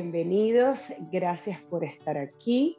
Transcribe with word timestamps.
bienvenidos, 0.00 0.92
gracias 1.10 1.60
por 1.62 1.82
estar 1.82 2.16
aquí. 2.16 2.78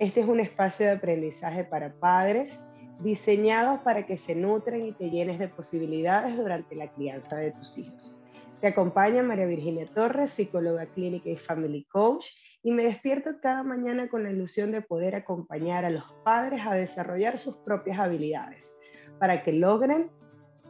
Este 0.00 0.22
es 0.22 0.26
un 0.26 0.40
espacio 0.40 0.86
de 0.86 0.92
aprendizaje 0.92 1.62
para 1.62 1.94
padres 1.94 2.58
diseñado 2.98 3.84
para 3.84 4.04
que 4.04 4.16
se 4.16 4.34
nutren 4.34 4.84
y 4.84 4.92
te 4.92 5.08
llenes 5.08 5.38
de 5.38 5.46
posibilidades 5.46 6.36
durante 6.36 6.74
la 6.74 6.92
crianza 6.92 7.36
de 7.36 7.52
tus 7.52 7.78
hijos. 7.78 8.18
Te 8.60 8.66
acompaña 8.66 9.22
María 9.22 9.46
Virginia 9.46 9.86
Torres, 9.94 10.32
psicóloga 10.32 10.86
clínica 10.86 11.30
y 11.30 11.36
family 11.36 11.84
coach, 11.84 12.30
y 12.64 12.72
me 12.72 12.82
despierto 12.82 13.38
cada 13.40 13.62
mañana 13.62 14.08
con 14.08 14.24
la 14.24 14.32
ilusión 14.32 14.72
de 14.72 14.82
poder 14.82 15.14
acompañar 15.14 15.84
a 15.84 15.90
los 15.90 16.12
padres 16.24 16.62
a 16.66 16.74
desarrollar 16.74 17.38
sus 17.38 17.58
propias 17.58 18.00
habilidades 18.00 18.76
para 19.20 19.44
que 19.44 19.52
logren 19.52 20.10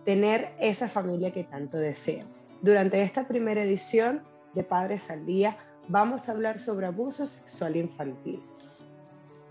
tener 0.04 0.50
esa 0.60 0.90
familia 0.90 1.32
que 1.32 1.44
tanto 1.44 1.78
desean. 1.78 2.28
Durante 2.60 3.00
esta 3.00 3.26
primera 3.26 3.62
edición 3.62 4.22
de 4.56 4.64
Padres 4.64 5.10
al 5.10 5.24
Día, 5.24 5.56
vamos 5.88 6.28
a 6.28 6.32
hablar 6.32 6.58
sobre 6.58 6.86
abuso 6.86 7.26
sexual 7.26 7.76
infantil. 7.76 8.42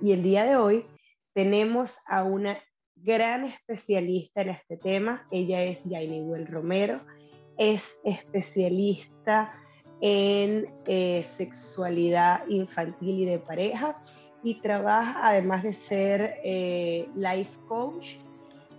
Y 0.02 0.12
el 0.12 0.23
día 0.23 0.45
de 0.45 0.57
hoy 0.57 0.85
tenemos 1.34 1.98
a 2.07 2.23
una 2.23 2.57
gran 2.95 3.45
especialista 3.45 4.41
en 4.41 4.49
este 4.49 4.77
tema. 4.77 5.27
Ella 5.31 5.63
es 5.63 5.84
Well 5.85 6.48
Romero, 6.48 7.02
es 7.57 7.99
especialista 8.03 9.53
en 10.02 10.67
eh, 10.85 11.23
sexualidad 11.23 12.45
infantil 12.48 13.21
y 13.21 13.26
de 13.26 13.40
pareja 13.40 14.02
y 14.43 14.55
trabaja, 14.62 15.27
además 15.27 15.63
de 15.63 15.73
ser 15.73 16.35
eh, 16.43 17.07
life 17.15 17.57
coach, 17.67 18.17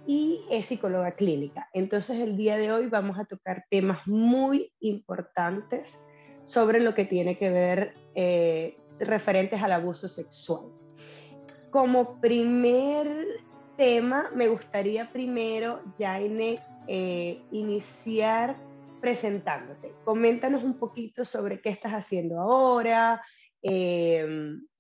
y 0.07 0.41
es 0.51 0.67
psicóloga 0.67 1.13
clínica. 1.13 1.69
Entonces 1.73 2.21
el 2.21 2.37
día 2.37 2.57
de 2.57 2.71
hoy 2.71 2.87
vamos 2.87 3.19
a 3.19 3.25
tocar 3.25 3.65
temas 3.69 4.07
muy 4.07 4.73
importantes 4.79 5.99
sobre 6.47 6.81
lo 6.81 6.95
que 6.95 7.05
tiene 7.05 7.37
que 7.37 7.51
ver 7.51 7.95
eh, 8.15 8.79
referentes 9.01 9.61
al 9.61 9.73
abuso 9.73 10.07
sexual. 10.07 10.71
Como 11.71 12.21
primer 12.21 13.27
tema, 13.77 14.31
me 14.33 14.47
gustaría 14.47 15.11
primero, 15.11 15.83
Jaine, 15.99 16.61
eh, 16.87 17.43
iniciar 17.51 18.57
presentándote. 19.01 19.93
Coméntanos 20.05 20.63
un 20.63 20.79
poquito 20.79 21.25
sobre 21.25 21.61
qué 21.61 21.71
estás 21.71 21.93
haciendo 21.93 22.41
ahora, 22.41 23.21
eh, 23.61 24.25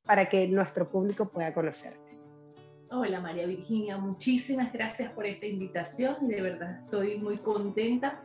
para 0.05 0.29
que 0.29 0.47
nuestro 0.47 0.89
público 0.89 1.29
pueda 1.29 1.53
conocerte. 1.53 2.17
Hola 2.93 3.21
María 3.21 3.45
Virginia, 3.45 3.99
muchísimas 3.99 4.73
gracias 4.73 5.11
por 5.11 5.27
esta 5.27 5.47
invitación 5.47 6.17
y 6.23 6.29
de 6.29 6.41
verdad 6.41 6.83
estoy 6.85 7.19
muy 7.19 7.39
contenta 7.39 8.23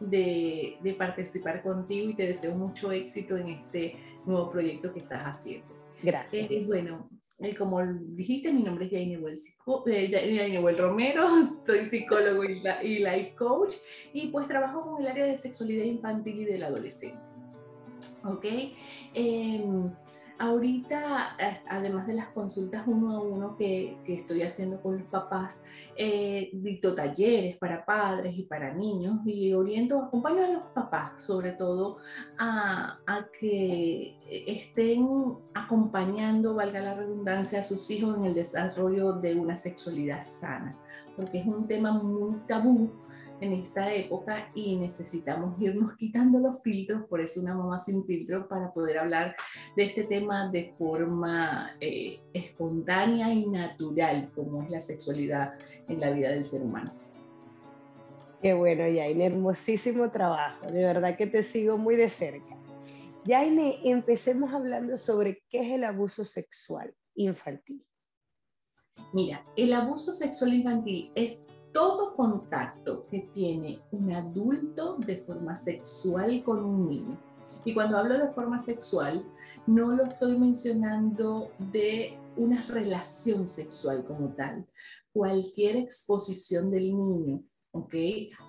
de, 0.00 0.94
participar 0.98 1.62
contigo 1.62 2.10
y 2.10 2.14
te 2.14 2.26
deseo 2.26 2.54
mucho 2.54 2.90
éxito 2.92 3.36
en 3.36 3.48
este 3.48 3.96
nuevo 4.26 4.50
proyecto 4.50 4.92
que 4.92 5.00
estás 5.00 5.22
haciendo. 5.24 5.74
Gracias. 6.02 6.50
Eh, 6.50 6.64
bueno, 6.66 7.08
eh, 7.38 7.54
como 7.54 7.82
dijiste, 7.82 8.52
mi 8.52 8.62
nombre 8.62 8.86
es 8.86 8.92
Jainewell 8.92 9.38
eh, 9.86 10.78
Romero, 10.78 11.28
soy 11.66 11.84
psicólogo 11.86 12.44
y, 12.44 12.62
y 12.82 12.98
life 12.98 13.34
coach 13.36 13.74
y 14.12 14.28
pues 14.28 14.46
trabajo 14.46 14.82
con 14.82 15.02
el 15.02 15.08
área 15.08 15.26
de 15.26 15.36
sexualidad 15.36 15.84
infantil 15.84 16.40
y 16.40 16.44
del 16.44 16.62
adolescente. 16.62 17.18
¿Ok? 18.24 18.44
Ahorita, 20.40 21.36
eh, 21.38 21.60
además 21.68 22.06
de 22.06 22.14
las 22.14 22.28
consultas 22.28 22.84
uno 22.86 23.14
a 23.14 23.20
uno 23.20 23.56
que, 23.58 23.98
estoy 24.06 24.40
haciendo 24.40 24.80
con 24.80 24.96
los 24.96 25.06
papás, 25.08 25.66
eh, 25.94 26.48
dicto 26.54 26.94
talleres 26.94 27.58
para 27.58 27.84
padres 27.84 28.34
y 28.38 28.44
para 28.44 28.72
niños 28.72 29.18
y 29.26 29.52
oriento, 29.52 30.02
acompaño 30.02 30.42
a 30.42 30.48
los 30.48 30.62
papás 30.74 31.22
sobre 31.22 31.52
todo 31.52 31.98
a, 32.38 32.96
que 33.38 34.16
estén 34.30 35.06
acompañando, 35.52 36.54
valga 36.54 36.80
la 36.80 36.94
redundancia, 36.94 37.60
a 37.60 37.62
sus 37.62 37.90
hijos 37.90 38.16
en 38.16 38.24
el 38.24 38.32
desarrollo 38.32 39.12
de 39.12 39.34
una 39.34 39.56
sexualidad 39.56 40.22
sana, 40.22 40.74
porque 41.16 41.40
es 41.40 41.46
un 41.46 41.66
tema 41.66 41.92
muy 41.92 42.38
tabú 42.48 42.90
en 43.40 43.52
esta 43.54 43.92
época 43.92 44.50
y 44.54 44.76
necesitamos 44.76 45.60
irnos 45.60 45.96
quitando 45.96 46.38
los 46.38 46.62
filtros, 46.62 47.06
por 47.08 47.20
eso 47.20 47.40
una 47.40 47.54
mamá 47.54 47.78
sin 47.78 48.04
filtro, 48.04 48.48
para 48.48 48.70
poder 48.70 48.98
hablar 48.98 49.34
de 49.76 49.84
este 49.84 50.04
tema 50.04 50.50
de 50.50 50.74
forma 50.78 51.76
eh, 51.80 52.20
espontánea 52.32 53.32
y 53.32 53.46
natural, 53.46 54.30
como 54.34 54.62
es 54.62 54.70
la 54.70 54.80
sexualidad 54.80 55.54
en 55.88 56.00
la 56.00 56.10
vida 56.10 56.30
del 56.30 56.44
ser 56.44 56.62
humano. 56.62 56.92
Qué 58.42 58.54
bueno, 58.54 58.88
Yaine, 58.88 59.26
hermosísimo 59.26 60.10
trabajo, 60.10 60.66
de 60.66 60.82
verdad 60.82 61.16
que 61.16 61.26
te 61.26 61.42
sigo 61.42 61.76
muy 61.76 61.96
de 61.96 62.08
cerca. 62.08 62.56
Yaine, 63.24 63.80
empecemos 63.84 64.52
hablando 64.52 64.96
sobre 64.96 65.42
qué 65.50 65.60
es 65.60 65.72
el 65.72 65.84
abuso 65.84 66.24
sexual 66.24 66.94
infantil. 67.14 67.84
Mira, 69.12 69.44
el 69.56 69.72
abuso 69.72 70.12
sexual 70.12 70.54
infantil 70.54 71.10
es 71.14 71.48
todo 71.72 72.14
contacto 72.14 73.06
que 73.06 73.30
tiene 73.32 73.80
un 73.92 74.12
adulto 74.12 74.96
de 74.98 75.16
forma 75.18 75.56
sexual 75.56 76.42
con 76.44 76.64
un 76.64 76.86
niño. 76.86 77.18
Y 77.64 77.74
cuando 77.74 77.98
hablo 77.98 78.18
de 78.18 78.30
forma 78.30 78.58
sexual, 78.58 79.24
no 79.66 79.92
lo 79.92 80.04
estoy 80.04 80.38
mencionando 80.38 81.50
de 81.58 82.18
una 82.36 82.62
relación 82.62 83.46
sexual 83.46 84.04
como 84.04 84.34
tal. 84.34 84.66
Cualquier 85.12 85.76
exposición 85.76 86.70
del 86.70 86.96
niño, 86.96 87.42
¿ok? 87.72 87.94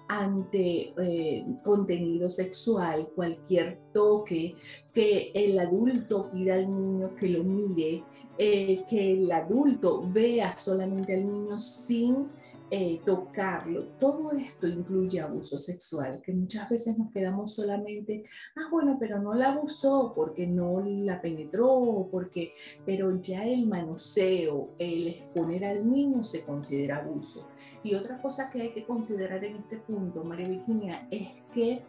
Ante 0.08 0.94
eh, 0.98 1.46
contenido 1.64 2.30
sexual, 2.30 3.10
cualquier 3.16 3.80
toque, 3.94 4.56
que 4.94 5.32
el 5.34 5.60
adulto 5.60 6.30
pida 6.32 6.56
al 6.56 6.74
niño 6.74 7.16
que 7.16 7.30
lo 7.30 7.44
mire, 7.44 8.04
eh, 8.38 8.84
que 8.90 9.14
el 9.14 9.32
adulto 9.32 10.04
vea 10.12 10.56
solamente 10.58 11.14
al 11.14 11.30
niño 11.30 11.58
sin 11.58 12.30
eh, 12.74 13.02
tocarlo, 13.06 13.90
todo 14.00 14.32
esto 14.32 14.66
incluye 14.66 15.20
abuso 15.20 15.58
sexual, 15.58 16.22
que 16.24 16.34
muchas 16.34 16.70
veces 16.70 16.98
nos 16.98 17.12
quedamos 17.12 17.54
solamente, 17.54 18.24
ah, 18.56 18.70
bueno, 18.72 18.96
pero 18.98 19.22
no 19.22 19.34
la 19.34 19.52
abusó 19.52 20.14
porque 20.16 20.48
no 20.48 20.82
la 20.82 21.22
penetró, 21.22 22.08
porque, 22.10 22.54
pero 22.86 23.22
ya 23.22 23.46
el 23.46 23.68
manoseo, 23.68 24.70
el 24.80 25.10
exponer 25.10 25.66
al 25.66 25.90
niño 25.90 26.24
se 26.24 26.46
considera 26.46 27.00
abuso. 27.00 27.50
Y 27.84 27.94
otra 27.94 28.22
cosa 28.22 28.50
que 28.50 28.62
hay 28.62 28.72
que 28.72 28.86
considerar 28.86 29.44
en 29.44 29.58
este 29.58 29.76
punto, 29.76 30.24
María 30.24 30.48
Virginia, 30.48 31.10
es 31.12 31.28
que 31.54 31.84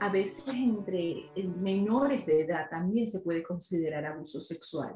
a 0.00 0.10
veces 0.10 0.48
entre 0.48 1.30
menores 1.58 2.24
de 2.24 2.40
edad 2.40 2.70
también 2.70 3.06
se 3.06 3.20
puede 3.20 3.42
considerar 3.42 4.06
abuso 4.06 4.40
sexual. 4.40 4.94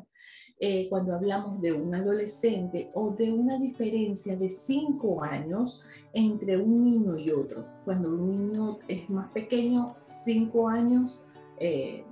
Eh, 0.62 0.88
cuando 0.90 1.14
hablamos 1.14 1.58
de 1.62 1.72
un 1.72 1.94
adolescente 1.94 2.90
o 2.92 3.12
de 3.12 3.32
una 3.32 3.58
diferencia 3.58 4.36
de 4.36 4.50
cinco 4.50 5.22
años 5.22 5.86
entre 6.12 6.58
un 6.58 6.82
niño 6.82 7.16
y 7.16 7.30
otro. 7.30 7.64
Cuando 7.86 8.10
un 8.10 8.26
niño 8.26 8.78
es 8.86 9.08
más 9.08 9.30
pequeño, 9.30 9.94
cinco 9.96 10.68
años, 10.68 11.30
eh, 11.58 12.04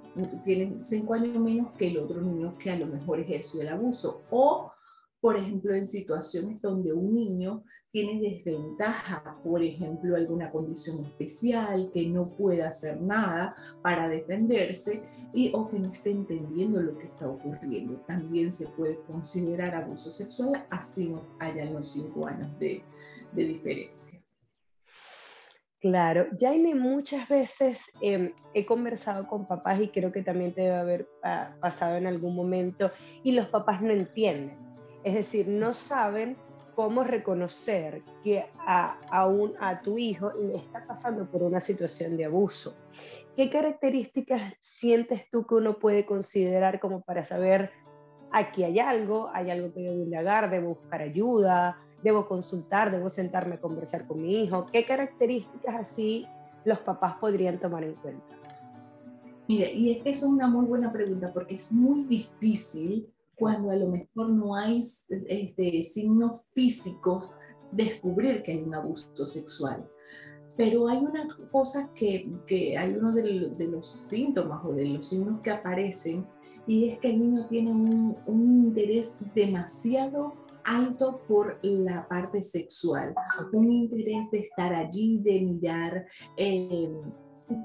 tiene 0.42 0.78
cinco 0.82 1.12
años 1.12 1.38
menos 1.38 1.72
que 1.72 1.88
el 1.88 1.98
otro 1.98 2.22
niño 2.22 2.56
que 2.56 2.70
a 2.70 2.76
lo 2.76 2.86
mejor 2.86 3.20
ejerció 3.20 3.60
el 3.60 3.68
abuso. 3.68 4.22
O 4.30 4.72
por 5.20 5.36
ejemplo, 5.36 5.74
en 5.74 5.86
situaciones 5.86 6.60
donde 6.62 6.92
un 6.92 7.14
niño 7.14 7.64
tiene 7.90 8.20
desventaja, 8.20 9.40
por 9.42 9.62
ejemplo, 9.62 10.14
alguna 10.14 10.50
condición 10.50 11.04
especial, 11.04 11.90
que 11.92 12.06
no 12.06 12.36
puede 12.36 12.62
hacer 12.62 13.00
nada 13.00 13.56
para 13.82 14.08
defenderse 14.08 15.02
y 15.34 15.50
o 15.54 15.68
que 15.68 15.80
no 15.80 15.90
esté 15.90 16.10
entendiendo 16.10 16.80
lo 16.80 16.96
que 16.96 17.06
está 17.06 17.28
ocurriendo. 17.28 17.94
También 18.06 18.52
se 18.52 18.68
puede 18.68 19.00
considerar 19.06 19.74
abuso 19.74 20.10
sexual, 20.10 20.66
así 20.70 21.16
hayan 21.40 21.74
los 21.74 21.88
cinco 21.88 22.26
años 22.26 22.56
de, 22.60 22.82
de 23.32 23.44
diferencia. 23.44 24.20
Claro, 25.80 26.26
Jaime, 26.38 26.74
muchas 26.74 27.28
veces 27.28 27.82
em, 28.00 28.32
he 28.52 28.66
conversado 28.66 29.28
con 29.28 29.46
papás 29.46 29.80
y 29.80 29.88
creo 29.88 30.10
que 30.10 30.22
también 30.22 30.52
te 30.52 30.62
debe 30.62 30.74
haber 30.74 31.08
ah, 31.22 31.56
pasado 31.60 31.96
en 31.96 32.08
algún 32.08 32.34
momento 32.34 32.90
y 33.22 33.32
los 33.32 33.46
papás 33.46 33.80
no 33.80 33.92
entienden 33.92 34.67
es 35.08 35.14
decir, 35.14 35.48
no 35.48 35.72
saben 35.72 36.36
cómo 36.74 37.02
reconocer 37.02 38.02
que 38.22 38.44
a, 38.58 38.98
a, 39.10 39.80
tu 39.80 39.98
hijo 39.98 40.32
le 40.34 40.56
está 40.56 40.86
pasando 40.86 41.28
por 41.28 41.42
una 41.42 41.60
situación 41.60 42.16
de 42.16 42.26
abuso. 42.26 42.76
¿Qué 43.34 43.48
características 43.48 44.52
sientes 44.60 45.30
tú 45.30 45.46
que 45.46 45.54
uno 45.54 45.78
puede 45.78 46.04
considerar 46.04 46.78
como 46.78 47.00
para 47.00 47.24
saber 47.24 47.70
aquí 48.30 48.64
hay 48.64 48.78
algo, 48.78 49.30
hay 49.32 49.50
algo 49.50 49.72
que 49.72 49.80
debo 49.80 50.02
indagar, 50.02 50.50
debo 50.50 50.74
buscar 50.74 51.00
ayuda, 51.00 51.78
debo 52.02 52.28
consultar, 52.28 52.90
debo 52.90 53.08
sentarme 53.08 53.54
a 53.54 53.60
conversar 53.60 54.06
con 54.06 54.20
mi 54.20 54.44
hijo? 54.44 54.66
¿Qué 54.70 54.84
características 54.84 55.74
así 55.74 56.26
los 56.64 56.80
papás 56.80 57.14
podrían 57.16 57.58
tomar 57.58 57.82
en 57.82 57.94
cuenta? 57.94 58.36
Mire, 59.48 59.72
y 59.72 59.96
es 59.96 60.02
que 60.02 60.10
eso 60.10 60.26
es 60.26 60.32
una 60.32 60.46
muy 60.46 60.66
buena 60.66 60.92
pregunta 60.92 61.32
porque 61.32 61.54
es 61.54 61.72
muy 61.72 62.04
difícil 62.04 63.10
cuando 63.38 63.70
a 63.70 63.76
lo 63.76 63.88
mejor 63.88 64.30
no 64.30 64.54
hay 64.54 64.78
este, 64.78 65.82
signos 65.82 66.42
físicos, 66.52 67.30
descubrir 67.72 68.42
que 68.42 68.52
hay 68.52 68.62
un 68.62 68.74
abuso 68.74 69.26
sexual. 69.26 69.88
Pero 70.56 70.88
hay 70.88 70.98
una 70.98 71.28
cosa 71.52 71.92
que, 71.94 72.28
que 72.46 72.76
hay 72.76 72.94
uno 72.94 73.12
de, 73.12 73.50
de, 73.56 73.66
los 73.68 73.86
síntomas 73.86 74.64
o 74.64 74.72
de 74.72 74.86
los 74.86 75.08
signos 75.08 75.40
que 75.40 75.52
aparecen 75.52 76.26
y 76.66 76.88
es 76.88 76.98
que 76.98 77.10
el 77.10 77.20
niño 77.20 77.46
tiene 77.48 77.70
un, 77.70 78.16
un 78.26 78.66
interés 78.66 79.18
demasiado 79.34 80.34
alto 80.68 81.22
por 81.26 81.58
la 81.62 82.06
parte 82.06 82.42
sexual, 82.42 83.14
un 83.52 83.72
interés 83.72 84.30
de 84.30 84.40
estar 84.40 84.74
allí, 84.74 85.20
de 85.20 85.40
mirar 85.40 86.06
eh, 86.36 86.92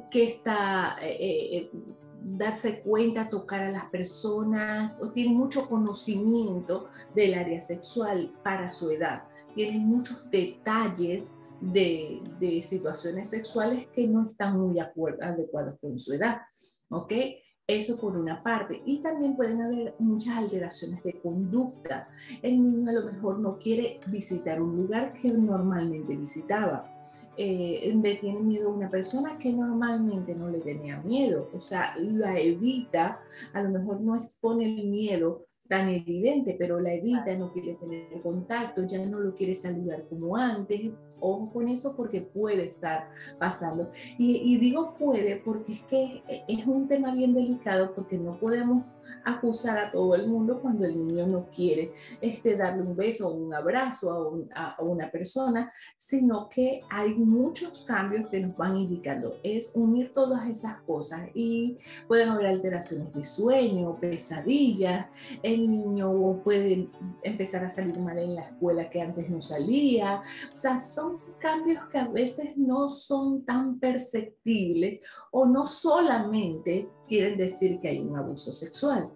qué 0.09 0.23
está, 0.23 0.95
eh, 1.01 1.57
eh, 1.57 1.71
darse 2.23 2.81
cuenta, 2.81 3.29
tocar 3.29 3.63
a 3.63 3.71
las 3.71 3.85
personas, 3.85 4.93
o 5.01 5.09
tiene 5.09 5.33
mucho 5.33 5.67
conocimiento 5.67 6.87
del 7.13 7.33
área 7.33 7.61
sexual 7.61 8.33
para 8.43 8.71
su 8.71 8.89
edad, 8.91 9.23
tiene 9.53 9.79
muchos 9.79 10.29
detalles 10.31 11.39
de, 11.61 12.21
de 12.39 12.61
situaciones 12.61 13.29
sexuales 13.29 13.87
que 13.93 14.07
no 14.07 14.25
están 14.25 14.59
muy 14.59 14.79
adecuados 14.79 15.77
con 15.79 15.99
su 15.99 16.13
edad. 16.13 16.41
¿ok? 16.93 17.13
Eso 17.65 17.97
por 17.99 18.17
una 18.17 18.43
parte. 18.43 18.81
Y 18.85 19.01
también 19.01 19.37
pueden 19.37 19.61
haber 19.61 19.95
muchas 19.99 20.35
alteraciones 20.35 21.01
de 21.01 21.13
conducta. 21.13 22.09
El 22.41 22.61
niño 22.61 22.89
a 22.89 22.93
lo 22.93 23.05
mejor 23.05 23.39
no 23.39 23.57
quiere 23.57 24.01
visitar 24.07 24.61
un 24.61 24.75
lugar 24.75 25.13
que 25.13 25.29
normalmente 25.29 26.13
visitaba. 26.15 26.93
Eh, 27.37 27.97
le 28.03 28.15
tiene 28.15 28.41
miedo 28.41 28.69
a 28.69 28.73
una 28.73 28.89
persona 28.89 29.37
que 29.37 29.53
normalmente 29.53 30.35
no 30.35 30.49
le 30.49 30.59
tenía 30.59 31.01
miedo. 31.01 31.49
O 31.53 31.59
sea, 31.61 31.95
la 31.97 32.37
evita, 32.37 33.21
a 33.53 33.63
lo 33.63 33.69
mejor 33.69 34.01
no 34.01 34.17
expone 34.17 34.65
el 34.65 34.87
miedo 34.87 35.45
tan 35.69 35.89
evidente, 35.89 36.55
pero 36.59 36.79
la 36.81 36.93
evita, 36.93 37.33
no 37.35 37.51
quiere 37.51 37.75
tener 37.75 38.21
contacto, 38.21 38.85
ya 38.85 39.05
no 39.05 39.19
lo 39.19 39.33
quiere 39.33 39.55
saludar 39.55 40.05
como 40.09 40.35
antes, 40.35 40.91
ojo 41.19 41.51
con 41.51 41.67
eso 41.69 41.95
porque 41.95 42.21
puede 42.21 42.65
estar 42.67 43.09
pasando. 43.39 43.91
Y, 44.17 44.57
digo 44.57 44.95
puede 44.95 45.37
porque 45.37 45.73
es 45.73 45.81
que 45.83 46.23
es 46.47 46.65
un 46.65 46.87
tema 46.87 47.13
bien 47.13 47.33
delicado 47.33 47.93
porque 47.93 48.17
no 48.17 48.37
podemos 48.37 48.83
acusar 49.25 49.77
a 49.77 49.91
todo 49.91 50.15
el 50.15 50.27
mundo 50.27 50.59
cuando 50.61 50.85
el 50.85 50.99
niño 50.99 51.27
no 51.27 51.49
quiere 51.49 51.93
este, 52.21 52.55
darle 52.55 52.83
un 52.83 52.95
beso 52.95 53.29
o 53.29 53.35
un 53.35 53.53
abrazo 53.53 54.47
a, 54.53 54.71
a, 54.71 54.81
una 54.81 55.09
persona, 55.09 55.71
sino 55.97 56.49
que 56.49 56.81
hay 56.89 57.13
muchos 57.13 57.85
cambios 57.85 58.27
que 58.27 58.39
nos 58.39 58.55
van 58.57 58.77
indicando. 58.77 59.37
Es 59.43 59.73
unir 59.75 60.13
todas 60.13 60.49
esas 60.49 60.81
cosas 60.81 61.29
y 61.33 61.77
pueden 62.07 62.29
haber 62.29 62.47
alteraciones 62.47 63.13
de 63.13 63.23
sueño, 63.23 63.97
pesadillas, 63.99 65.07
el 65.41 65.69
niño 65.69 66.41
puede 66.43 66.89
empezar 67.21 67.63
a 67.63 67.69
salir 67.69 67.97
mal 67.99 68.17
en 68.17 68.35
la 68.35 68.41
escuela 68.41 68.89
que 68.89 69.01
antes 69.01 69.29
no 69.29 69.41
salía, 69.41 70.21
o 70.51 70.55
sea, 70.55 70.79
son 70.79 71.02
cambios 71.39 71.87
que 71.89 71.97
a 71.97 72.07
veces 72.07 72.57
no 72.57 72.89
son 72.89 73.43
tan 73.45 73.79
perceptibles 73.79 75.01
o 75.31 75.45
no 75.45 75.67
solamente 75.67 76.89
quieren 77.07 77.37
decir 77.37 77.79
que 77.79 77.89
hay 77.89 77.99
un 77.99 78.15
abuso 78.15 78.51
sexual. 78.51 79.09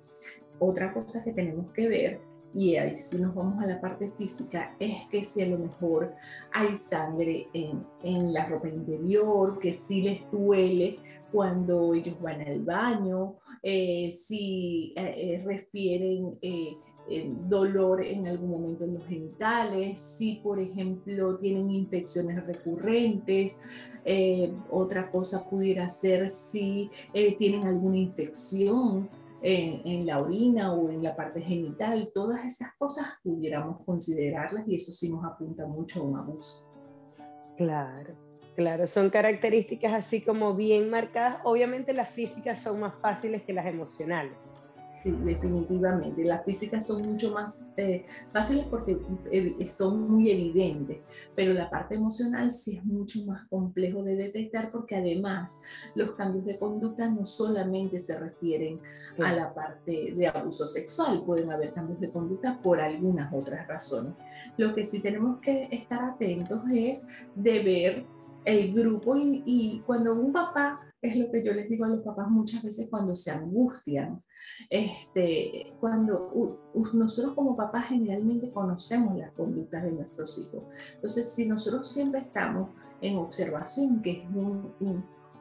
Otra 0.59 0.93
cosa 0.93 1.23
que 1.23 1.33
tenemos 1.33 1.71
que 1.71 1.87
ver, 1.87 2.21
y 2.53 2.75
ahí 2.75 2.95
si 2.95 3.21
nos 3.21 3.35
vamos 3.35 3.63
a 3.63 3.67
la 3.67 3.79
parte 3.79 4.09
física, 4.09 4.75
es 4.79 5.07
que 5.11 5.23
si 5.23 5.43
a 5.43 5.47
lo 5.47 5.59
mejor 5.59 6.13
hay 6.51 6.75
sangre 6.75 7.47
en, 7.53 7.85
en 8.03 8.33
la 8.33 8.47
ropa 8.47 8.67
interior, 8.67 9.59
que 9.59 9.73
si 9.73 10.01
les 10.01 10.31
duele 10.31 10.99
cuando 11.31 11.93
ellos 11.93 12.19
van 12.21 12.41
al 12.41 12.63
baño, 12.63 13.35
eh, 13.61 14.09
si 14.11 14.93
eh, 14.95 15.41
eh, 16.41 16.77
refieren 17.07 17.49
dolor 17.49 18.03
en 18.03 18.27
algún 18.27 18.51
momento 18.51 18.83
en 18.83 18.95
los 18.95 19.05
genitales, 19.07 19.99
si 19.99 20.35
por 20.35 20.59
ejemplo 20.59 21.37
tienen 21.37 21.71
infecciones 21.71 22.45
recurrentes, 22.45 23.59
eh, 24.05 24.53
otra 24.69 25.09
cosa 25.11 25.47
pudiera 25.49 25.89
ser 25.89 26.29
si 26.29 26.89
eh, 27.13 27.35
tienen 27.35 27.65
alguna 27.65 27.97
infección 27.97 29.09
en, 29.41 30.05
la 30.05 30.19
orina 30.19 30.73
o 30.73 30.89
en 30.89 31.03
la 31.03 31.15
parte 31.15 31.41
genital, 31.41 32.09
todas 32.13 32.43
esas 32.45 32.75
cosas 32.77 33.05
pudiéramos 33.23 33.83
considerarlas 33.85 34.67
y 34.67 34.75
eso 34.75 34.91
sí 34.91 35.09
nos 35.09 35.23
apunta 35.23 35.65
mucho 35.67 36.01
a 36.01 36.03
un 36.03 36.17
abuso. 36.17 36.73
Claro. 37.55 38.15
Claro, 38.55 38.87
son 38.87 39.11
características 39.11 39.93
así 39.93 40.21
como 40.21 40.55
bien 40.55 40.89
marcadas. 40.89 41.39
Obviamente 41.43 41.93
las 41.93 42.09
físicas 42.09 42.59
son 42.59 42.79
más 42.79 42.97
fáciles 42.97 43.43
que 43.43 43.53
las 43.53 43.67
emocionales. 43.67 44.56
Sí, 45.03 45.11
definitivamente. 45.11 46.23
Las 46.23 46.43
físicas 46.43 46.87
son 46.87 47.03
mucho 47.03 47.31
más 47.31 47.71
eh, 47.77 48.05
fáciles 48.33 48.65
porque 48.65 48.97
eh, 49.31 49.67
son 49.67 50.09
muy 50.09 50.31
evidentes, 50.31 50.99
pero 51.35 51.53
la 51.53 51.69
parte 51.69 51.95
emocional 51.95 52.51
sí 52.51 52.77
es 52.77 52.85
mucho 52.85 53.19
más 53.25 53.45
complejo 53.47 54.01
de 54.03 54.15
detectar 54.15 54.71
porque 54.71 54.95
además 54.95 55.61
los 55.93 56.11
cambios 56.11 56.45
de 56.45 56.57
conducta 56.57 57.09
no 57.09 57.25
solamente 57.25 57.99
se 57.99 58.19
refieren 58.19 58.79
a 59.23 59.33
la 59.33 59.53
parte 59.53 60.13
de 60.15 60.27
abuso 60.27 60.65
sexual, 60.65 61.23
pueden 61.25 61.51
haber 61.51 61.73
cambios 61.73 61.99
de 61.99 62.09
conducta 62.09 62.59
por 62.61 62.79
algunas 62.79 63.31
otras 63.33 63.67
razones. 63.67 64.13
Lo 64.57 64.73
que 64.73 64.85
sí 64.85 65.01
tenemos 65.01 65.39
que 65.39 65.67
estar 65.71 66.03
atentos 66.03 66.61
es 66.71 67.07
de 67.35 67.63
ver 67.63 68.05
el 68.45 68.73
grupo 68.73 69.15
y, 69.15 69.43
y 69.45 69.79
cuando 69.85 70.13
un 70.15 70.31
papá 70.31 70.86
es 71.01 71.15
lo 71.15 71.31
que 71.31 71.43
yo 71.43 71.53
les 71.53 71.69
digo 71.69 71.85
a 71.85 71.89
los 71.89 72.03
papás 72.03 72.29
muchas 72.29 72.63
veces 72.63 72.87
cuando 72.89 73.15
se 73.15 73.31
angustian. 73.31 74.23
Este, 74.69 75.73
cuando 75.79 76.71
nosotros 76.93 77.33
como 77.33 77.55
papás 77.55 77.87
generalmente 77.89 78.49
conocemos 78.51 79.17
las 79.17 79.31
conductas 79.33 79.83
de 79.83 79.91
nuestros 79.91 80.37
hijos. 80.39 80.63
Entonces, 80.95 81.33
si 81.33 81.47
nosotros 81.47 81.91
siempre 81.91 82.21
estamos 82.21 82.69
en 83.01 83.17
observación, 83.17 84.01
que 84.01 84.23
es 84.23 84.25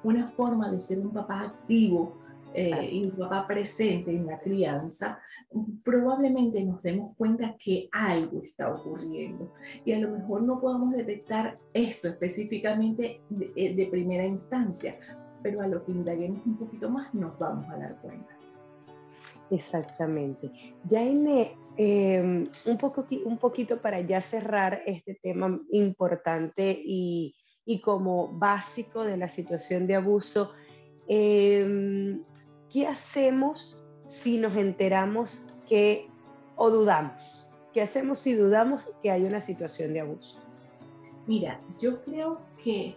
una 0.03 0.26
forma 0.26 0.70
de 0.70 0.81
ser 0.81 0.99
un 1.06 1.12
papá 1.12 1.43
activo, 1.43 2.26
eh, 2.55 2.88
y 2.91 3.05
un 3.05 3.11
papá 3.11 3.47
presente 3.47 4.11
en 4.11 4.25
la 4.25 4.41
crianza, 4.41 5.20
probablemente 5.85 6.64
nos 6.64 6.82
demos 6.82 7.14
cuenta 7.14 7.55
que 7.59 7.87
algo 7.93 8.41
está 8.41 8.73
ocurriendo 8.73 9.52
y 9.85 9.93
a 9.93 9.99
lo 9.99 10.11
mejor 10.11 10.43
no 10.43 10.59
podamos 10.59 10.97
detectar 10.97 11.59
esto 11.75 12.09
específicamente 12.09 13.20
de, 13.29 13.52
eh, 13.56 13.75
de 13.75 13.87
primera 13.88 14.26
instancia, 14.26 14.99
pero 15.46 15.62
a 15.62 15.69
lo 15.69 15.84
que 15.84 15.93
indaguemos 15.93 16.44
un 16.44 16.56
poquito 16.56 16.90
más 16.90 17.14
nos 17.14 17.38
vamos 17.38 17.70
a 17.70 17.76
dar 17.76 17.96
cuenta. 18.00 18.37
Exactamente. 19.48 20.50
Jaime, 20.90 21.56
em, 21.76 22.48
un, 22.64 22.76
poco, 22.76 23.06
un 23.25 23.38
poquito 23.38 23.81
para 23.81 24.00
ya 24.00 24.20
cerrar 24.20 24.82
este 24.87 25.14
tema 25.22 25.60
importante 25.70 26.76
y, 26.84 27.32
como 27.84 28.26
básico 28.26 29.04
de 29.04 29.16
la 29.16 29.28
situación 29.28 29.87
de 29.87 29.94
abuso, 29.94 30.50
em, 31.06 32.25
¿qué 32.68 32.88
hacemos 32.88 33.80
si 34.09 34.38
nos 34.38 34.56
enteramos 34.56 35.47
que 35.68 36.09
o 36.56 36.71
dudamos? 36.71 37.47
¿Qué 37.73 37.82
hacemos 37.82 38.18
si 38.18 38.35
dudamos 38.35 38.90
que 39.00 39.12
hay 39.12 39.23
una 39.23 39.40
situación 39.40 39.92
de 39.92 40.00
abuso? 40.00 40.40
Mira, 41.28 41.61
yo 41.78 42.02
creo 42.02 42.40
que 42.64 42.97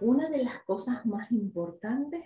una 0.00 0.28
de 0.28 0.44
las 0.44 0.62
cosas 0.64 1.06
más 1.06 1.30
importantes 1.32 2.24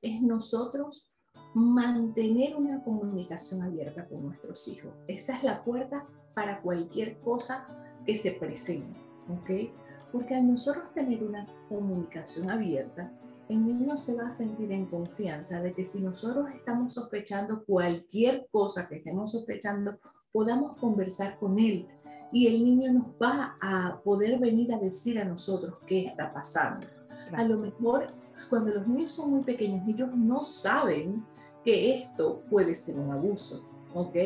es 0.00 0.20
nosotros 0.22 1.12
mantener 1.54 2.56
una 2.56 2.82
comunicación 2.82 3.62
abierta 3.62 4.08
con 4.08 4.24
nuestros 4.24 4.66
hijos. 4.68 4.92
Esa 5.06 5.36
es 5.36 5.42
la 5.42 5.64
puerta 5.64 6.06
para 6.34 6.60
cualquier 6.62 7.20
cosa 7.20 7.66
que 8.04 8.16
se 8.16 8.32
presente, 8.32 8.98
¿ok? 9.28 9.70
Porque 10.12 10.34
al 10.34 10.50
nosotros 10.50 10.92
tener 10.92 11.22
una 11.22 11.46
comunicación 11.68 12.50
abierta, 12.50 13.12
el 13.48 13.64
niño 13.64 13.96
se 13.96 14.16
va 14.16 14.28
a 14.28 14.32
sentir 14.32 14.72
en 14.72 14.86
confianza 14.86 15.62
de 15.62 15.74
que 15.74 15.84
si 15.84 16.00
nosotros 16.02 16.48
estamos 16.54 16.94
sospechando 16.94 17.64
cualquier 17.64 18.48
cosa 18.50 18.88
que 18.88 18.96
estemos 18.96 19.32
sospechando, 19.32 19.98
podamos 20.32 20.76
conversar 20.78 21.38
con 21.38 21.58
él 21.58 21.86
y 22.32 22.46
el 22.46 22.64
niño 22.64 22.92
nos 22.92 23.06
va 23.20 23.58
a 23.60 24.00
poder 24.02 24.38
venir 24.38 24.72
a 24.72 24.78
decir 24.78 25.18
a 25.18 25.24
nosotros 25.24 25.76
qué 25.86 26.02
está 26.02 26.32
pasando. 26.32 26.86
A 27.32 27.44
lo 27.44 27.58
mejor 27.58 28.08
cuando 28.48 28.72
los 28.72 28.86
niños 28.86 29.12
son 29.12 29.30
muy 29.30 29.42
pequeños, 29.42 29.86
ellos 29.88 30.10
no 30.14 30.42
saben 30.42 31.24
que 31.64 31.98
esto 31.98 32.42
puede 32.50 32.74
ser 32.74 32.98
un 32.98 33.10
abuso, 33.10 33.68
¿ok? 33.94 34.16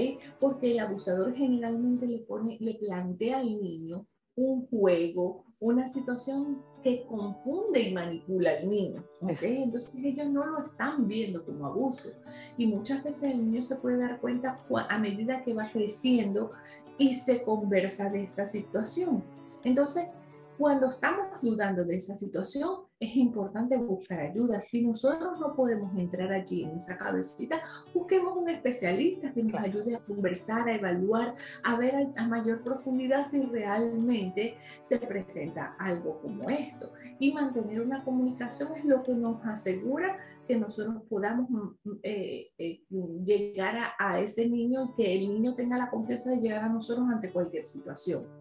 Porque 0.41 0.73
el 0.73 0.79
abusador 0.79 1.35
generalmente 1.35 2.07
le, 2.07 2.19
pone, 2.21 2.57
le 2.61 2.75
plantea 2.75 3.39
al 3.39 3.63
niño 3.63 4.07
un 4.37 4.67
juego, 4.69 5.45
una 5.59 5.89
situación 5.89 6.63
que 6.83 7.05
confunde 7.07 7.81
y 7.81 7.93
manipula 7.93 8.51
al 8.53 8.69
niño, 8.69 9.05
¿ok? 9.21 9.43
Entonces 9.43 9.95
ellos 10.03 10.29
no 10.31 10.45
lo 10.47 10.63
están 10.63 11.09
viendo 11.09 11.45
como 11.45 11.67
abuso. 11.67 12.21
Y 12.57 12.67
muchas 12.67 13.03
veces 13.03 13.25
el 13.33 13.45
niño 13.45 13.63
se 13.63 13.77
puede 13.77 13.99
dar 13.99 14.21
cuenta 14.21 14.65
a 14.89 14.99
medida 14.99 15.43
que 15.43 15.55
va 15.55 15.69
creciendo 15.71 16.53
y 16.99 17.15
se 17.15 17.43
conversa 17.43 18.11
de 18.11 18.25
esta 18.25 18.47
situación. 18.47 19.25
Entonces, 19.65 20.11
cuando 20.59 20.89
estamos 20.89 21.27
dudando 21.43 21.85
de 21.85 21.97
esa 21.97 22.17
situación, 22.17 22.86
es 22.99 23.17
importante 23.17 23.77
buscar 23.77 24.21
ayuda. 24.21 24.63
Si 24.63 24.87
nosotros 24.87 25.39
no 25.39 25.55
podemos 25.55 25.97
entrar 25.99 26.33
allí 26.33 26.65
en 26.65 26.71
esa 26.71 26.97
cabecita, 26.97 27.61
busquemos 27.93 28.37
un 28.37 28.49
especialista 28.49 29.33
que 29.33 29.43
nos 29.43 29.61
ayude 29.61 29.97
a 29.97 30.01
conversar, 30.01 30.69
a 30.69 30.75
evaluar, 30.75 31.35
a 31.63 31.77
ver 31.77 32.09
a, 32.17 32.27
mayor 32.27 32.63
profundidad 32.63 33.25
si 33.25 33.45
realmente 33.47 34.57
se 34.81 34.99
presenta 34.99 35.77
algo 35.79 36.21
como 36.21 36.49
esto. 36.49 36.93
Y 37.19 37.33
mantener 37.33 37.81
una 37.81 38.03
comunicación 38.03 38.75
es 38.77 38.85
lo 38.85 39.03
que 39.03 39.13
nos 39.13 39.45
asegura 39.45 40.19
que 40.49 40.57
nosotros 40.57 41.03
podamos 41.09 41.51
mm, 41.51 41.57
mm, 41.85 41.99
eh, 42.03 42.49
eh, 42.57 42.81
llegar 43.25 43.77
a, 43.77 43.95
a 43.99 44.21
ese 44.21 44.49
niño 44.49 44.95
que 44.97 45.15
el 45.15 45.29
niño 45.29 45.55
tenga 45.55 45.77
la 45.77 45.91
confianza 45.91 46.31
de 46.31 46.41
llegar 46.41 46.65
a 46.65 46.69
nosotros 46.69 47.07
ante 47.09 47.31
cualquier 47.31 47.65
situación. 47.65 48.36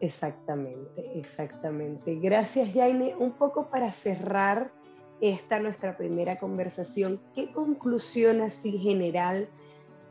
Exactamente, 0.00 1.18
exactamente. 1.18 2.14
Gracias, 2.16 2.72
Jaime. 2.72 3.16
Un 3.16 3.32
poco 3.32 3.68
para 3.68 3.90
cerrar 3.90 4.72
esta 5.20 5.58
nuestra 5.58 5.96
primera 5.96 6.38
conversación, 6.38 7.20
¿qué 7.34 7.50
conclusión 7.50 8.40
así 8.40 8.78
general 8.78 9.48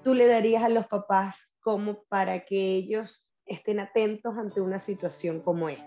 tú 0.03 0.13
le 0.13 0.27
darías 0.27 0.63
a 0.63 0.69
los 0.69 0.87
papás 0.87 1.37
como 1.61 2.03
para 2.09 2.45
que 2.45 2.75
ellos 2.75 3.25
estén 3.45 3.79
atentos 3.79 4.37
ante 4.37 4.61
una 4.61 4.79
situación 4.79 5.39
como 5.39 5.69
esta? 5.69 5.85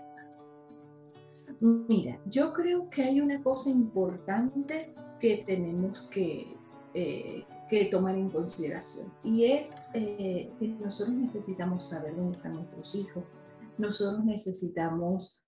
Mira, 1.59 2.19
yo 2.25 2.53
creo 2.53 2.89
que 2.89 3.03
hay 3.03 3.21
una 3.21 3.41
cosa 3.43 3.69
importante 3.69 4.95
que 5.19 5.43
tenemos 5.45 6.01
que, 6.09 6.57
eh, 6.95 7.45
que 7.69 7.85
tomar 7.85 8.15
en 8.15 8.31
consideración 8.31 9.13
y 9.23 9.45
es 9.45 9.77
eh, 9.93 10.51
que 10.57 10.67
nosotros 10.67 11.15
necesitamos 11.15 11.87
saber 11.89 12.15
dónde 12.15 12.37
están 12.37 12.55
nuestros 12.55 12.95
hijos, 12.95 13.23
nosotros 13.77 14.23
necesitamos 14.25 15.41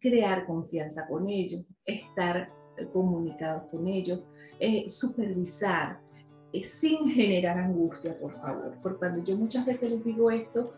crear 0.00 0.46
confianza 0.46 1.06
con 1.08 1.28
ellos, 1.28 1.64
estar 1.84 2.52
eh, 2.76 2.86
comunicados 2.92 3.64
con 3.70 3.88
ellos, 3.88 4.22
eh, 4.58 4.88
supervisar, 4.88 6.00
eh, 6.52 6.62
sin 6.62 7.08
generar 7.08 7.58
angustia, 7.58 8.18
por 8.18 8.38
favor. 8.38 8.76
Porque 8.82 8.98
cuando 8.98 9.24
yo 9.24 9.36
muchas 9.36 9.66
veces 9.66 9.90
les 9.90 10.04
digo 10.04 10.30
esto, 10.30 10.74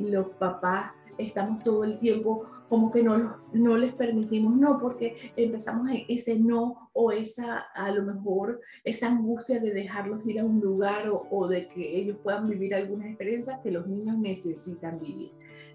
los 0.00 0.28
papás 0.38 0.92
estamos 1.18 1.64
todo 1.64 1.82
el 1.82 1.98
tiempo 1.98 2.44
como 2.68 2.92
que 2.92 3.02
no, 3.02 3.38
no 3.52 3.76
les 3.76 3.92
permitimos, 3.94 4.56
no, 4.56 4.78
porque 4.78 5.32
empezamos 5.36 5.90
ese 6.08 6.38
no 6.38 6.90
o 6.92 7.10
esa, 7.10 7.58
a 7.74 7.90
lo 7.90 8.04
mejor, 8.04 8.60
esa 8.84 9.08
angustia 9.08 9.58
de 9.60 9.72
dejarlos 9.72 10.24
ir 10.26 10.38
a 10.38 10.44
un 10.44 10.60
lugar 10.60 11.08
o, 11.08 11.26
o 11.30 11.48
de 11.48 11.68
que 11.68 11.98
ellos 11.98 12.18
puedan 12.22 12.48
vivir 12.48 12.74
algunas 12.74 13.08
experiencias 13.08 13.60
que 13.60 13.72
los 13.72 13.88
niños 13.88 14.16
necesitan 14.18 15.00
vivir 15.00 15.32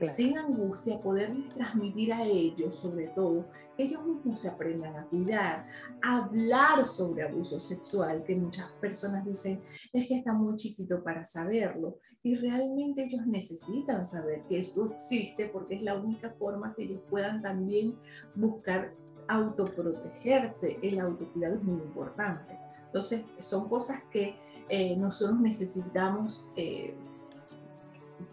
sin 0.08 0.38
angustia, 0.38 1.02
poderles 1.02 1.50
transmitir 1.54 2.14
a 2.14 2.24
ellos, 2.24 2.76
sobre 2.76 3.08
todo, 3.08 3.46
que 3.76 3.84
ellos 3.84 4.06
mismos 4.06 4.40
se 4.40 4.50
aprendan 4.50 4.96
a 4.96 5.06
cuidar, 5.06 5.68
hablar 6.02 6.86
sobre 6.86 7.24
abuso 7.24 7.60
sexual, 7.60 8.24
que 8.24 8.36
muchas 8.36 8.70
personas 8.74 9.26
dicen 9.26 9.62
es 9.92 10.08
que 10.08 10.16
está 10.16 10.34
muy 10.34 10.56
chiquito 10.56 11.04
para 11.04 11.24
saberlo, 11.24 12.00
y 12.22 12.36
realmente 12.36 13.04
ellos 13.04 13.26
necesitan 13.28 14.06
saber 14.06 14.44
que 14.48 14.60
esto 14.60 14.92
existe 14.92 15.48
porque 15.48 15.76
es 15.76 15.82
la 15.82 15.98
única 15.98 16.32
forma 16.32 16.74
que 16.74 16.84
ellos 16.84 17.02
puedan 17.10 17.42
también 17.42 17.98
buscar 18.34 18.94
autoprotegerse. 19.28 20.80
El 20.82 21.00
autocuidado 21.00 21.56
es 21.56 21.64
muy 21.64 21.82
importante. 21.82 22.58
Entonces, 22.86 23.26
son 23.40 23.68
cosas 23.68 24.04
que 24.12 24.36
eh, 24.70 24.96
nosotros 24.96 25.40
necesitamos. 25.40 26.52
Eh, 26.56 26.96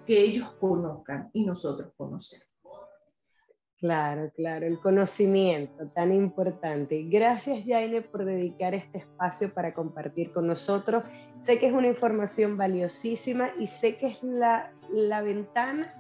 que 0.07 0.21
ellos 0.21 0.51
conozcan 0.53 1.31
y 1.33 1.45
nosotros 1.45 1.93
conocer. 1.97 2.41
Claro, 3.81 4.31
claro, 4.37 4.67
el 4.67 4.79
conocimiento 4.79 5.89
tan 5.95 6.13
importante. 6.13 7.03
Gracias, 7.09 7.65
Jaime, 7.67 8.03
por 8.03 8.27
dedicar 8.27 8.75
este 8.75 8.99
espacio 8.99 9.55
para 9.55 9.73
compartir 9.73 10.33
con 10.33 10.47
nosotros. 10.47 11.03
Sé 11.39 11.59
que 11.59 11.69
es 11.69 11.73
una 11.73 11.87
información 11.87 12.59
valiosísima 12.59 13.53
y 13.59 13.69
sé 13.69 13.97
que 13.97 14.09
es 14.09 14.23
la, 14.23 14.71
la 14.93 15.23
ventana 15.23 15.91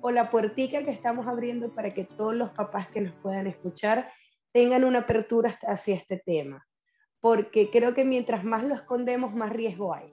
o 0.00 0.10
la 0.10 0.28
puertica 0.28 0.82
que 0.82 0.90
estamos 0.90 1.28
abriendo 1.28 1.72
para 1.72 1.94
que 1.94 2.04
todos 2.04 2.34
los 2.34 2.50
papás 2.50 2.88
que 2.88 3.00
nos 3.00 3.14
puedan 3.22 3.46
escuchar 3.46 4.10
tengan 4.52 4.82
una 4.82 5.00
apertura 5.00 5.56
hacia 5.68 5.94
este 5.94 6.16
tema. 6.18 6.66
Porque 7.20 7.70
creo 7.70 7.94
que 7.94 8.04
mientras 8.04 8.42
más 8.42 8.64
lo 8.64 8.74
escondemos, 8.74 9.32
más 9.36 9.52
riesgo 9.52 9.94
hay. 9.94 10.10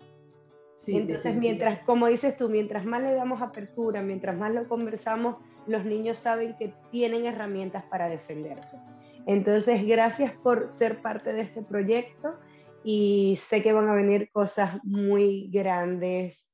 Entonces, 0.87 1.35
mientras, 1.35 1.79
como 1.79 2.07
dices 2.07 2.37
tú, 2.37 2.49
mientras 2.49 2.85
más 2.85 3.01
le 3.01 3.13
damos 3.13 3.41
apertura, 3.41 4.01
mientras 4.01 4.37
más 4.37 4.53
lo 4.53 4.67
conversamos, 4.67 5.37
los 5.65 5.85
niños 5.85 6.17
saben 6.17 6.55
que 6.57 6.73
tienen 6.91 7.25
herramientas 7.25 7.83
para 7.85 8.09
defenderse. 8.09 8.77
Entonces, 9.25 9.85
gracias 9.85 10.33
por 10.33 10.67
ser 10.67 11.01
parte 11.01 11.33
de 11.33 11.41
este 11.41 11.61
proyecto 11.61 12.35
y 12.83 13.37
sé 13.41 13.61
que 13.63 13.73
van 13.73 13.89
a 13.89 13.95
venir 13.95 14.29
cosas 14.31 14.79
muy 14.83 15.49
grandes 15.51 16.47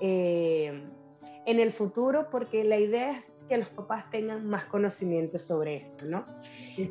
eh, 0.00 0.84
en 1.46 1.58
el 1.58 1.72
futuro 1.72 2.28
porque 2.30 2.64
la 2.64 2.78
idea 2.78 3.12
es 3.12 3.24
que 3.50 3.58
los 3.58 3.68
papás 3.68 4.08
tengan 4.10 4.46
más 4.46 4.66
conocimiento 4.66 5.40
sobre 5.40 5.74
esto, 5.74 6.04
¿no? 6.06 6.24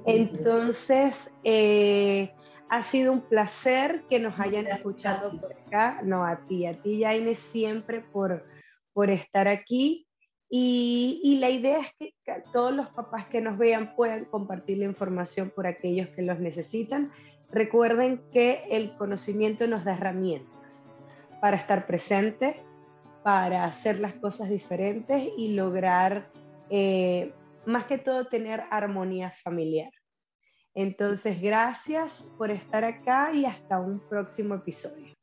Entonces, 0.05 1.31
eh, 1.45 2.33
ha 2.69 2.83
sido 2.83 3.13
un 3.13 3.21
placer 3.21 4.03
que 4.09 4.19
nos 4.19 4.37
hayan 4.41 4.67
escuchado 4.67 5.39
por 5.39 5.53
acá. 5.53 6.01
No, 6.03 6.25
a 6.25 6.45
ti, 6.45 6.65
a 6.65 6.73
ti, 6.73 7.01
Jaime, 7.01 7.33
siempre 7.35 8.01
por, 8.01 8.45
por 8.91 9.09
estar 9.09 9.47
aquí. 9.47 10.05
Y, 10.49 11.21
y, 11.23 11.39
la 11.39 11.49
idea 11.49 11.79
es 11.79 12.13
que 12.25 12.43
todos 12.51 12.73
los 12.73 12.89
papás 12.89 13.27
que 13.27 13.39
nos 13.39 13.57
vean 13.57 13.95
puedan 13.95 14.25
compartir 14.25 14.79
la 14.79 14.85
información 14.85 15.53
por 15.55 15.65
aquellos 15.65 16.09
que 16.09 16.23
los 16.23 16.39
necesitan. 16.39 17.11
Recuerden 17.51 18.21
que 18.33 18.63
el 18.69 18.97
conocimiento 18.97 19.65
nos 19.67 19.85
da 19.85 19.93
herramientas 19.93 20.83
para 21.39 21.55
estar 21.55 21.85
presentes, 21.85 22.57
para 23.23 23.63
hacer 23.63 23.99
las 23.99 24.13
cosas 24.15 24.49
diferentes 24.49 25.29
y 25.37 25.53
lograr, 25.53 26.31
eh, 26.69 27.33
más 27.65 27.85
que 27.85 27.97
todo, 27.97 28.27
tener 28.27 28.63
armonía 28.71 29.31
familiar. 29.31 29.91
Entonces, 30.73 31.41
gracias 31.41 32.23
por 32.37 32.51
estar 32.51 32.83
acá 32.85 33.31
y 33.33 33.45
hasta 33.45 33.79
un 33.79 33.99
próximo 34.07 34.55
episodio. 34.55 35.18